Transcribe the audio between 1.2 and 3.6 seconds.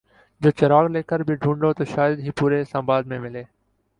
بھی ڈھونڈو تو شاید ہی پورے اسلام آباد میں ملے۔